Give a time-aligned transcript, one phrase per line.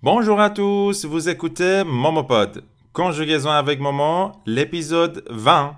[0.00, 2.62] Bonjour à tous, vous écoutez Momopod.
[2.92, 5.74] Conjugaison avec Momo, l'épisode 20.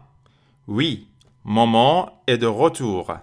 [0.68, 1.08] Oui,
[1.42, 3.14] Momo est de retour.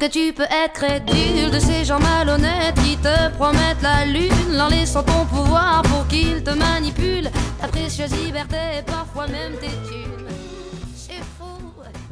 [0.00, 4.68] Que tu peux être crédule de ces gens malhonnêtes qui te promettent la lune en
[4.68, 7.30] laissant ton pouvoir pour qu'ils te manipulent
[7.60, 9.99] ta précieuse liberté et parfois même tes.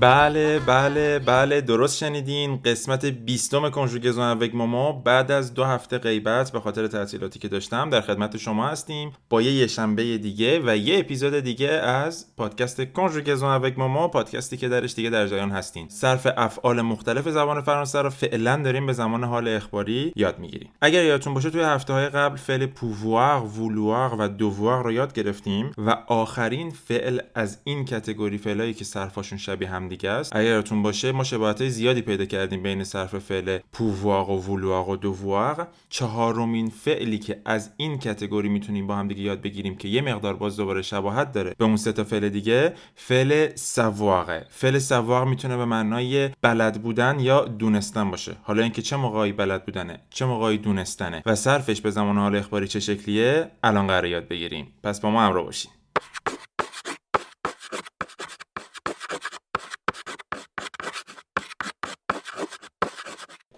[0.00, 2.60] بله بله بله درست شنیدین.
[2.64, 7.90] قسمت بیستم کنجوگزون اوک مومو بعد از دو هفته غیبت به خاطر تعطیلاتی که داشتم
[7.90, 9.12] در خدمت شما هستیم.
[9.30, 14.68] با یه شنبه دیگه و یه اپیزود دیگه از پادکست کنجوگزون اوک مومو پادکستی که
[14.68, 15.88] درش دیگه در جریان هستین.
[15.88, 20.70] صرف افعال مختلف زبان فرانسه رو فعلا داریم به زمان حال اخباری یاد می‌گیریم.
[20.80, 25.72] اگر یادتون باشه توی هفته های قبل فعل پووار وولوار و دووار رو یاد گرفتیم
[25.78, 30.36] و آخرین فعل از این کتگوری فعلایی که صرفاشون شبیه هم دیگه است.
[30.36, 34.96] اگر یادتون باشه ما شباهت زیادی پیدا کردیم بین صرف فعل پووار و وولوار و
[34.96, 40.02] دووار چهارمین فعلی که از این کتگوری می‌تونیم با هم دیگه یاد بگیریم که یه
[40.02, 41.54] مقدار باز دوباره شباهت داره.
[41.58, 47.20] به اون سه تا فعل دیگه فعل سواره فعل سوار می‌تونه به معنای بلد بودن
[47.20, 48.36] یا دونستن باشه.
[48.42, 52.68] حالا اینکه چه موقعی بلد بودنه چه موقعی دونستنه و صرفش به زمان حال اخباری
[52.68, 54.66] چه شکلیه الان قرار یاد بگیریم.
[54.82, 55.70] پس با ما همراه باشین.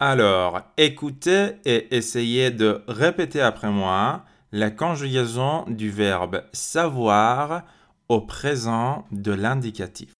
[0.02, 7.64] Alors, écoutez et essayez de répéter après moi la conjugaison du verbe savoir
[8.08, 10.14] au présent de l'indicatif.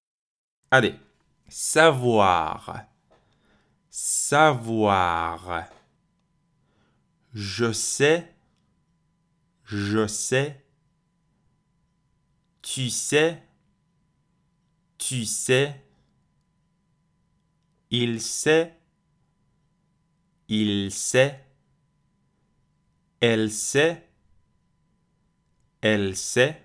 [0.71, 0.95] Allez,
[1.49, 2.85] savoir,
[3.89, 5.65] savoir.
[7.33, 8.31] Je sais,
[9.65, 10.63] je sais.
[12.61, 13.43] Tu sais,
[14.99, 15.75] tu sais.
[17.91, 18.80] Il sait,
[20.51, 21.47] il sait.
[23.21, 24.11] Elle sait.
[25.81, 26.65] Elle sait.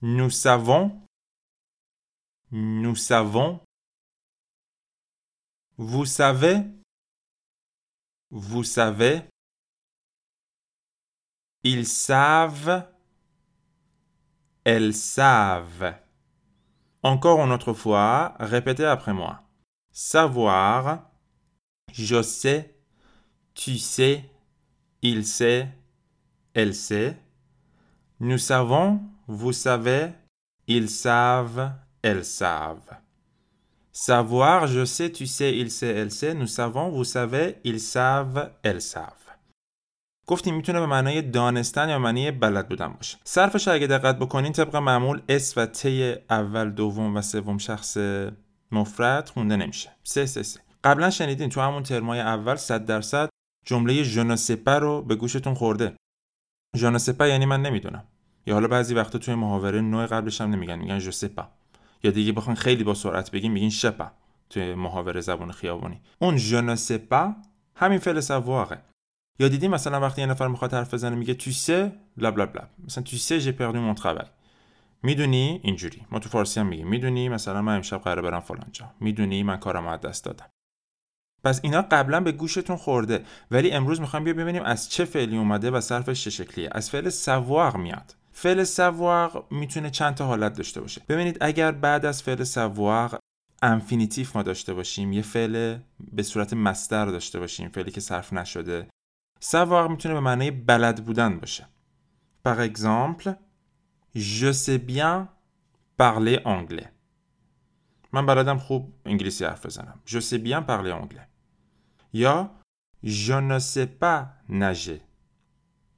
[0.00, 1.02] Nous savons.
[2.52, 3.60] Nous savons.
[5.76, 6.62] Vous savez.
[8.30, 9.22] Vous savez.
[11.64, 12.88] Ils savent.
[14.62, 15.98] Elles savent.
[17.02, 19.42] Encore une autre fois, répétez après moi.
[19.90, 21.10] Savoir.
[21.92, 22.74] Je sais,
[23.54, 24.24] tu sais,
[25.02, 25.68] il sait,
[26.54, 27.16] elle sait.
[28.20, 30.10] Nous savons, vous savez,
[30.66, 32.96] ils savent, elles savent.
[33.92, 36.34] Savoir, je sais, tu sais, il sait, elle sait.
[36.34, 39.26] Nous savons, vous savez, ils savent, elles savent.
[40.26, 44.76] گفتیم می‌تونه به معنای دانستن یا معنی بلد بودن باشه صرفش اگه دقت بکنین طبق
[44.76, 45.86] معمول اس و ت
[46.30, 47.96] اول دوم و سوم شخص
[48.72, 53.28] مفرد خونده نمیشه سه سه سه قبلا شنیدین تو همون ترمای اول 100 درصد
[53.64, 55.96] جمله ژنوسپا رو به گوشتون خورده.
[56.76, 58.04] ژنوسپا یعنی من نمی‌دونم.
[58.46, 61.48] یا حالا بعضی وقتا توی محاوره نوع قبلش هم نمیگن میگن ژوسپا
[62.02, 64.10] یا دیگه بخوان خیلی با سرعت بگین میگین شپا
[64.50, 67.34] توی محاوره زبان خیابانی اون ژنوسپا
[67.74, 68.78] همین فعل سواقه
[69.38, 72.62] یا دیدی مثلا وقتی یه نفر می‌خواد حرف بزنه میگه تو سه بلا بلا بلا.
[72.84, 73.94] مثلا تو سه ژ پردو مون
[75.02, 76.06] می‌دونی؟ اینجوری.
[76.10, 76.88] ما تو فارسی هم میگیم.
[76.88, 80.46] می‌دونی؟ مثلا من امشب قراره برم فلان جا می‌دونی؟ من کارم از دست دادم.
[81.46, 83.24] پس اینا قبلا به گوشتون خورده.
[83.50, 86.68] ولی امروز می‌خوایم بیا ببینیم از چه فعلی اومده و صرفش چه شکلیه.
[86.72, 88.14] از فعل سواق میاد.
[88.32, 91.02] فعل سواق می‌تونه چند تا حالت داشته باشه.
[91.08, 93.18] ببینید اگر بعد از فعل سواق
[93.62, 95.78] انفینیتیف ما داشته باشیم یه فعل
[96.12, 98.86] به صورت مستر داشته باشیم فعلی که صرف نشده
[99.40, 101.66] سواق می‌تونه به معنای بلد بودن باشه.
[102.46, 103.30] Par exemple
[104.16, 105.28] je sais bien
[106.02, 106.88] parler anglais.
[108.12, 110.00] من بلدم خوب انگلیسی حرف بزنم.
[110.06, 111.35] Je sais bien parler anglais.
[112.16, 112.50] یا
[114.00, 115.00] pas nager.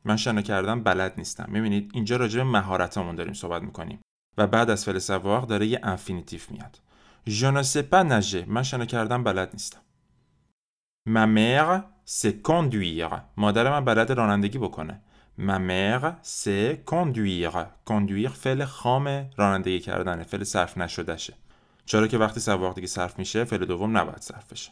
[0.05, 1.47] من شنا کردن بلد نیستم.
[1.49, 4.01] می‌بینید اینجا راجع به مهارتامون داریم صحبت می‌کنیم
[4.39, 6.81] و بعد از فعل سواق داره یه انفینیتیف میاد.
[7.29, 8.45] Je ne sais pas nager.
[8.47, 9.81] من شنا کردن بلد نیستم.
[11.09, 13.21] Mère sait conduire.
[13.37, 15.03] مادر من بلد رانندگی بکنه.
[15.39, 17.67] Ma mère sait conduire.
[17.91, 20.23] Conduire فعل خام رانندگی کردنه.
[20.23, 21.35] فعل صرف نشدهشه.
[21.87, 24.71] چرا که وقتی سواق دیگه صرف میشه فعل دوم نباید صرف بشه.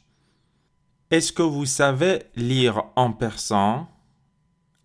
[1.08, 3.86] Est-ce que vous savez lire en persan?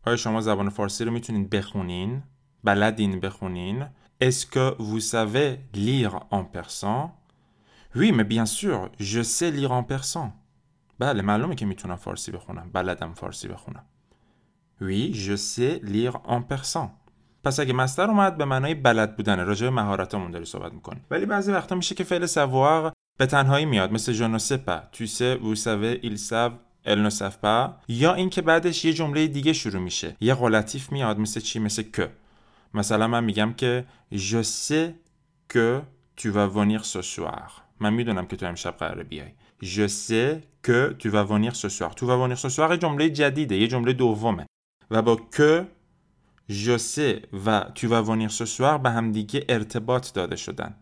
[0.05, 2.23] آیا شما زبان فارسی رو می‌تونین بخونین
[2.63, 3.85] بلدین بخونین
[4.23, 7.11] Est-ce que vous savez lire en persan?
[7.95, 10.31] Oui, mais bien sûr, je sais lire en persan.
[10.99, 13.85] بله معلومه که می‌تونم فارسی بخونم بلدم فارسی بخونم
[14.81, 16.87] Oui, je sais lire en persan.
[17.43, 21.25] پس اگه مستر اومد به معنای بلد بودن راجع به مهارتمون داری صحبت می‌کنیم ولی
[21.25, 24.13] بعضی وقتا میشه که فعل سوار به تنهایی میاد مثل
[26.15, 26.53] savent
[26.85, 30.15] elles ne savent pas یا اینکه بعدش یه جمله دیگه شروع میشه.
[30.21, 32.09] یه قلطیف میاد مثل چی؟ مثل که.
[32.73, 34.89] مثلا من میگم که je sais
[35.53, 35.81] que
[36.21, 37.21] tu vas venir ce
[37.79, 39.31] من می‌دونم که تو امشب قراره بیای.
[39.63, 43.09] Je sais que tu vas venir ce soir tu vas venir ce soir یه جمله
[43.09, 44.45] جدیده یه جمله دومه.
[44.91, 45.67] و با که
[46.49, 50.75] je sais و tu vas venir ce soir به همدیگه ارتباط داده شدن.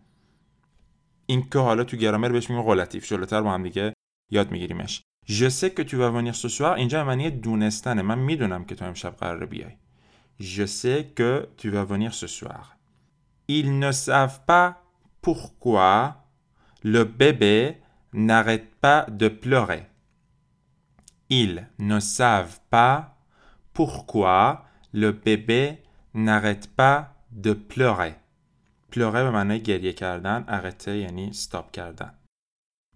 [1.29, 3.93] این که حالا تو گرامر بهش میگیم قلطیف جلوتر با هم دیگه
[4.31, 8.65] یاد میگیریمش je sais que tu vas venir ce soir اینجا معنی دونستنه من میدونم
[8.65, 9.77] که تو امشب قراره بیای
[10.41, 12.77] je sais que tu vas venir ce soir
[13.49, 14.83] ils ne savent pas
[15.23, 16.17] pourquoi
[16.83, 17.77] le bébé
[18.13, 19.87] n'arrête pas de pleurer
[21.29, 23.17] ils ne savent pas
[23.73, 25.83] pourquoi le bébé
[26.15, 28.15] n'arrête pas de pleurer
[28.92, 32.14] Pleurer به معنای گریه کردن arrêter یعنی stop کردن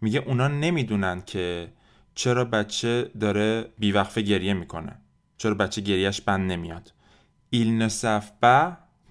[0.01, 1.73] میگه اونا نمی‌دونن که
[2.15, 4.95] چرا بچه داره بیوقفه گریه می‌کنه
[5.37, 6.93] چرا بچه گریهش بند نمیاد
[7.53, 8.63] Ils ne savent pas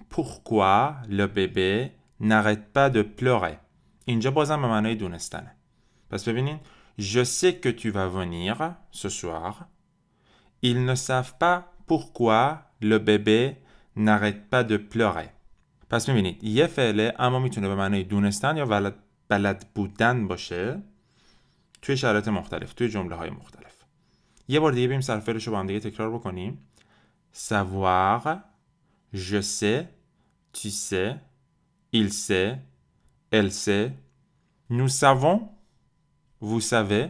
[0.09, 0.75] pourquoi
[1.19, 3.57] le bébé n'arrête pas de pleurer
[4.05, 5.55] اینجا بازم به معنای دونستنه
[6.09, 6.59] پس ببینین
[6.99, 9.53] Je sais que tu vas venir ce soir
[10.61, 12.41] Ils ne savent pas pourquoi
[12.81, 13.57] le bébé
[13.95, 15.29] n'arrête pas de pleurer
[15.93, 18.95] پس می‌بینید یه فعله اما می‌تونه به معنای دونستن یا بلد,
[19.27, 20.81] بلد بودن باشه
[21.81, 23.73] توی شرایط مختلف توی جمله های مختلف.
[24.47, 26.59] یه بار دیگه بریم سرفعلش رو با هم دیگه تکرار بکنیم.
[27.49, 28.37] Savoir
[29.13, 29.83] je sais
[30.53, 31.15] tu sais
[31.93, 32.57] il sait
[33.31, 33.91] elle sait.
[34.71, 35.39] Nous savons
[36.41, 37.05] vous savez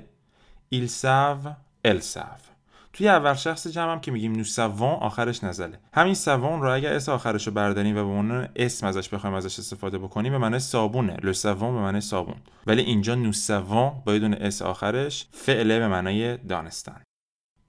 [0.72, 2.53] ils savent elles savent.
[2.94, 6.94] توی اول شخص جمع هم که میگیم نو سوان آخرش نزله همین سوان رو اگر
[6.94, 10.60] اس آخرش رو برداریم و به عنوان اسم ازش بخوایم ازش استفاده بکنیم به معنی
[10.60, 12.36] صابونه لو سوان به معنی صابون
[12.68, 17.02] ولی اینجا نو سوان با یه اس آخرش فعله به معنای دانستن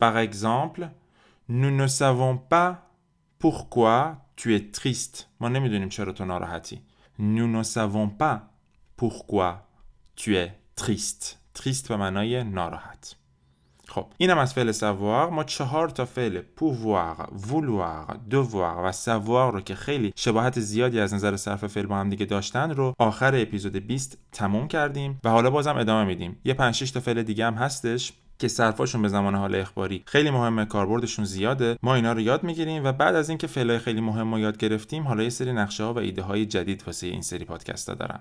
[0.01, 0.89] Par exemple,
[1.49, 2.71] nous ne savons pas
[3.39, 5.25] pourquoi tu es triste.
[5.41, 6.81] ما نمی‌دونیم چرا تو ناراحتی.
[7.19, 8.37] Nous ne savons pas
[8.97, 9.69] pourquoi
[10.17, 11.37] tu es triste.
[11.55, 13.17] triste به معنای ناراحت.
[13.89, 19.61] خب اینم از فعل savoir ما چهار تا فعل pouvoir, vouloir, devoir و savoir رو
[19.61, 23.77] که خیلی شباهت زیادی از نظر صرف فعل با هم دیگه داشتن رو آخر اپیزود
[23.77, 26.41] 20 تموم کردیم و حالا بازم ادامه میدیم.
[26.45, 30.31] یه 5 6 تا فعل دیگه هم هستش که صرفاشون به زمان حال اخباری خیلی
[30.31, 31.79] مهمه کاربردشون زیاده.
[31.83, 35.09] ما اینا رو یاد می‌گیریم و بعد از اینکه فعلای خیلی مهم رو یاد گرفتیم
[35.09, 38.21] حالا یه سری نقشه ها و ایده های جدید واسه این سری پادکست ها دارم.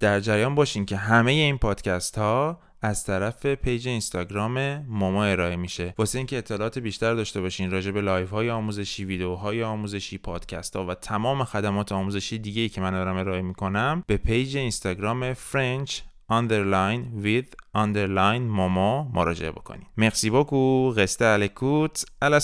[0.00, 5.94] در جریان باشین که همه این پادکست ها از طرف page اینستاگرام ماما ارائه میشه.
[5.98, 10.86] واسه اینکه اطلاعات بیشتر داشته باشین راجع به live های آموزشی ویدیوهای آموزشی پادکست ها
[10.86, 15.90] و تمام خدمات آموزشی دیگه ای که من دارم ارائه می‌کنم به page اینستاگرام French
[16.32, 20.94] underline with underline ماما مراجعه بکنید مرسی beaucoup.
[20.96, 22.04] Restez à l'écoute.
[22.20, 22.40] À la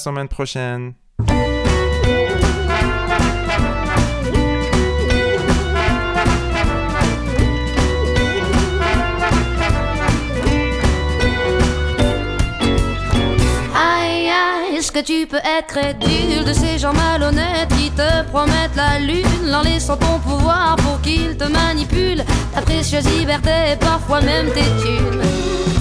[15.05, 19.97] Tu peux être crédule de ces gens malhonnêtes qui te promettent la lune en laissant
[19.97, 22.23] ton pouvoir pour qu'ils te manipulent
[22.55, 25.21] ta précieuse liberté parfois même tes thunes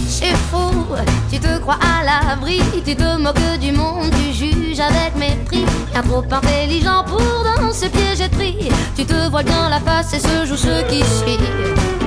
[0.07, 0.87] C'est fou,
[1.31, 5.65] tu te crois à l'abri, tu te moques du monde, tu juges avec mépris.
[5.93, 8.69] Un trop intelligent pour dans ce piège pris.
[8.95, 12.00] Tu te vois bien la face et se joue ce qui suit.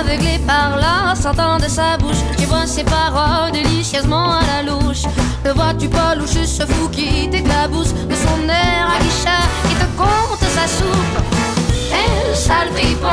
[0.00, 5.04] Aveuglé par là, sentant de sa bouche, tu vois ses paroles délicieusement à la louche.
[5.44, 9.84] Ne vois-tu pas loucher ce fou qui t'éclabousse de son air à guichet qui te
[9.96, 11.18] compte sa soupe?
[11.92, 13.08] Et le sale fripon,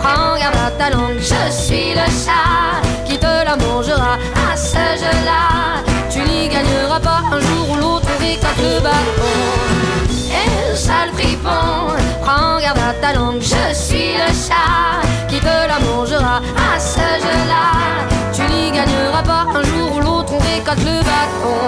[0.00, 4.14] prends garde à ta langue, je suis le chat qui te la mangera
[4.50, 5.82] à ce jeu-là.
[6.10, 9.36] Tu n'y gagneras pas un jour ou l'autre avec le bâton.
[10.10, 14.97] Et le sale fripon, prends garde à ta langue, je suis le chat
[15.48, 17.64] qui te la mangera à ce jeu-là.
[18.32, 21.58] Tu n'y gagneras pas un jour ou l'autre, on récolte le bâton.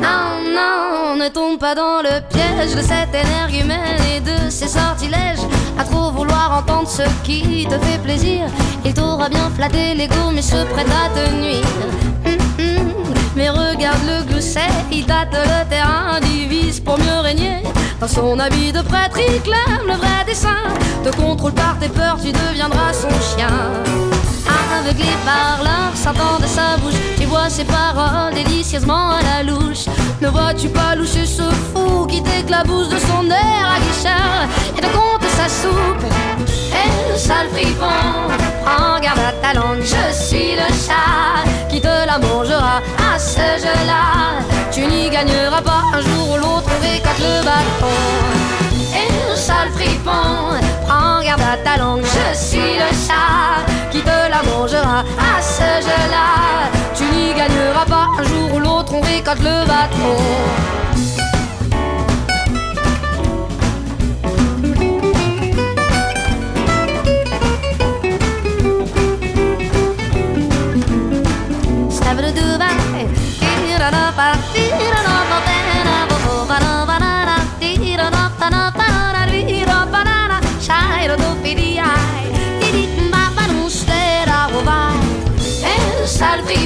[0.00, 5.44] Non, non, ne tombe pas dans le piège de cette énergumène et de ses sortilèges.
[5.78, 8.46] À trop vouloir entendre ce qui te fait plaisir,
[8.84, 12.23] il t'aura bien flatté l'ego, mais se prête à te nuire.
[13.36, 14.60] Mais regarde le glousset,
[14.92, 17.62] il tâte le terrain, divise pour mieux régner.
[18.00, 20.62] Dans son habit de prêtre, il clame le vrai dessin.
[21.02, 23.48] Te contrôle par tes peurs, tu deviendras son chien.
[24.78, 25.84] Aveuglé par l'art
[26.40, 26.94] de sa bouche.
[27.18, 29.86] Tu vois ses paroles délicieusement à la louche.
[30.20, 34.48] Ne vois-tu pas loucher ce fou qui t'éclabousse de son air à guichard?
[34.76, 36.04] Et te compte sa soupe?
[36.48, 37.86] Et le sale fripon,
[38.64, 41.43] prends garde à ta langue, je suis le chat
[42.18, 44.40] mangera à ce jeu-là.
[44.70, 47.96] Tu n'y gagneras pas un jour ou l'autre, on récolte le bâton.
[48.94, 54.30] Et le sale fripon, prends garde à ta langue, je suis le chat qui te
[54.30, 56.70] la mangera à ce jeu-là.
[56.94, 60.83] Tu n'y gagneras pas un jour ou l'autre, on récolte le bâton.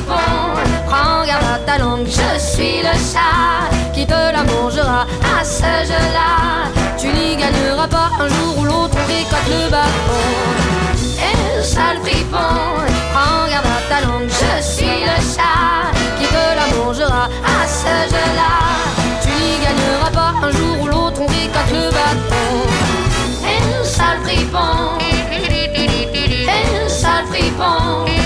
[0.09, 5.03] Prends garde à ta langue, je suis le chat qui te la mangera
[5.39, 6.71] à ce jeu-là.
[6.97, 10.25] Tu n'y gagneras pas un jour ou l'autre, on récolte le bâton.
[11.29, 12.39] Et le sale fripon,
[13.13, 17.95] prends garde à ta langue, je suis le chat qui te la mangera à ce
[18.13, 18.55] jeu-là.
[19.23, 22.49] Tu n'y gagneras pas un jour ou l'autre, on récolte le bâton.
[23.45, 24.99] Et le sale fripon,
[25.31, 28.18] et le sale fripon.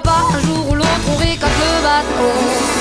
[0.00, 2.71] Pas un jour ou l'autre, on récolte le bâton